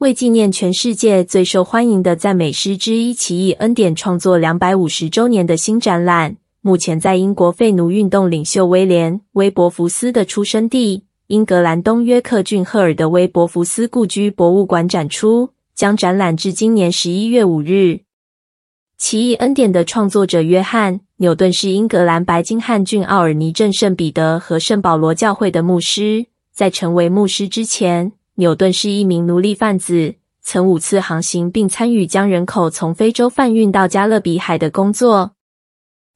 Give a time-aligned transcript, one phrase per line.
[0.00, 18.00] 为纪念全世界最受欢迎的赞美诗之一——奇异恩典创作两百五十周年的新展览，目前在英国废奴运动领袖威廉·威伯福斯的出生地——英格兰东约克郡赫尔的威伯福斯故居博物馆展出，将展览至今年十一月五日。
[18.96, 26.24] 奇异恩典的创作者约翰·纽顿是英格兰白金汉郡奥尔尼镇圣彼得和圣保罗教会的牧师，
[26.54, 35.32] 在成为牧师之前，纽顿是一名奴隶贩子，曾五次航行，并参与将人口从非洲贩运到加勒比海的工作。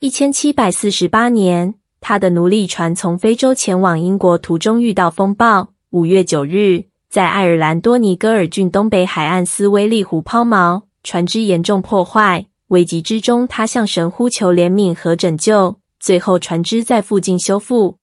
[0.00, 5.72] 一千七百四十八年，他的奴隶船从非洲前往英国途中遇到风暴。
[5.90, 12.46] 五月九日，在爱尔兰多尼戈尔郡东北海岸斯威利湖抛锚，船只严重破坏。
[12.68, 17.98] 危急之中，他向神呼求怜悯和拯救，最后船只在附近修复。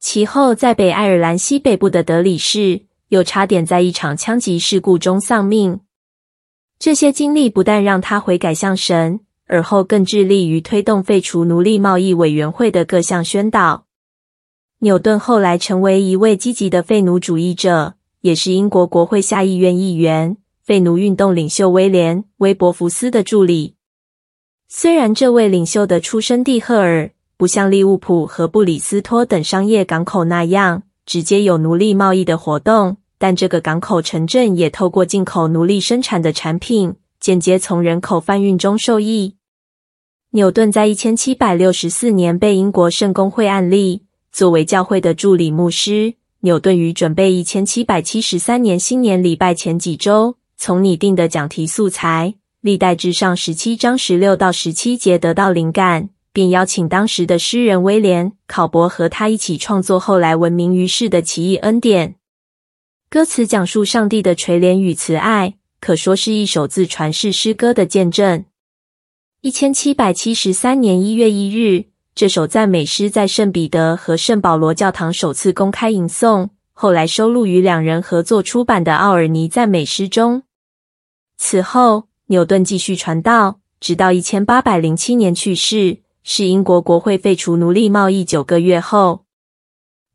[0.00, 5.80] 其后，在北爱尔兰西北部的德里市，又差点在一场枪击事故中丧命。
[6.78, 13.86] 这些经历不但让他悔改向神，而后更致力于推动废除奴隶贸易委员会的各项宣导。
[14.80, 23.76] 纽顿后来成为一位积极的废奴主义者，也是英国国会下议院议员、废奴运动领袖威廉·威伯福斯的助理。
[24.68, 39.36] 虽然这位领袖的出生地赫尔不像利物浦和布里斯托等商业港口那样，直接有奴隶贸易的活动，但这个港口城镇也透过进口奴隶生产的产品，间接从人口贩运中受益。
[40.30, 46.14] 纽顿在一千七百六十四年被英国圣公会按立，作为教会的助理牧师。
[46.40, 56.10] 纽顿于准备一千七百七十三年新年礼拜前几周，从拟定的讲题素材《历代至上》十七章十六到十七节得到灵感。
[56.36, 62.10] 便邀请当时的诗人威廉·考伯和他一起创作后来闻名于世的《奇异恩典》。
[63.08, 68.44] 歌词讲述上帝的垂怜与慈爱，可说是一首自传式诗歌的见证。
[69.40, 80.42] 一千七百七十三年一月一日，这首赞美诗在圣彼得和圣保罗教堂首次公开吟诵，后来收录于两人合作出版的《奥尔尼赞美诗》中。
[81.38, 86.00] 此后，牛顿继续传道，直到一千八百零七年去世。
[86.28, 89.22] 是英国国会废除奴隶贸易九个月后，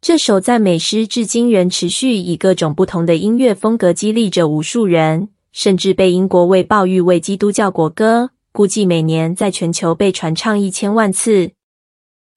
[0.01, 11.51] 这首赞美诗至今仍持续以各种不同的音乐风格激励着无数人，甚至被英国卫报誉为基督教国歌，估计每年在全球被传唱一千万次。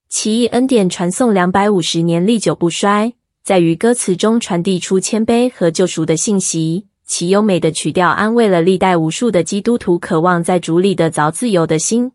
[0.08, 12.12] 奇异恩典传颂两百五十年历久不衰，在于歌词中传递出谦卑和救赎的信息，其优美的曲调安慰了历代无数的基督徒渴望在主里的凿自由的心。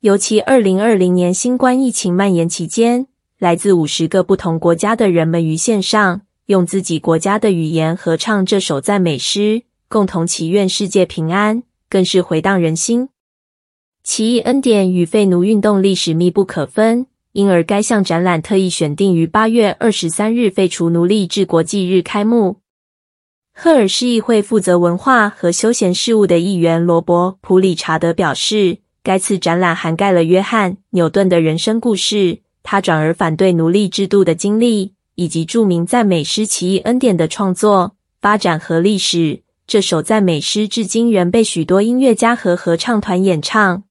[0.00, 13.08] 尤其二零二零年新冠疫情蔓延期间，来自五十个不同国家的人们于线上用自己国家的语言合唱这首赞美诗，共同祈愿世界平安，更是回荡人心。
[14.04, 22.58] 奇异恩典与废奴运动历史密不可分，因而该项展览特意选定于八月二十三日废除奴隶制国际日开幕。
[23.52, 28.78] 赫尔市议会负责文化和休闲事务的议员罗伯·普理查德表示。
[29.08, 39.40] 该次展览涵盖了约翰·纽顿的人生故事，他转而反对奴隶制度的经历，以及著名赞美诗《奇异恩典》的创作、发展和历史。
[39.66, 43.82] 这首赞美诗至今仍被许多音乐家和合唱团演唱。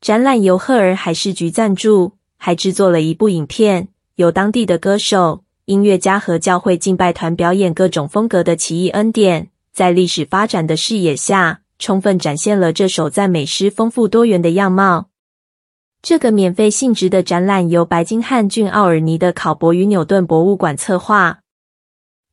[0.00, 9.42] 展览由赫尔海事局赞助，还制作了一部影片，由当地的歌手、音乐家和教会敬拜团表演各种风格的《奇异恩典》。
[9.72, 15.08] 在历史发展的视野下，充分展现了这首赞美诗丰富多元的样貌。
[16.02, 21.40] 这个免费性质的展览由白金汉郡奥尔尼的考伯与纽顿博物馆策划。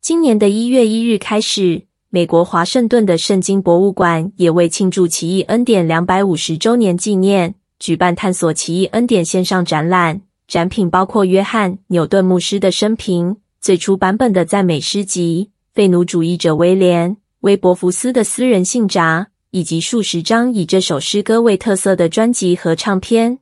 [0.01, 10.21] 今年的一月一日开始，美国华盛顿的圣经博物馆也为庆祝奇异恩典两百五十周年纪念，举办探索奇异恩典线上展览。
[10.47, 19.27] 展品包括约翰·纽顿牧师的生平、最初版本的赞美诗集、废奴主义者威廉·威伯福斯的私人信札。
[19.51, 23.39] 以及数十张以这首诗歌为特色的专辑和唱片。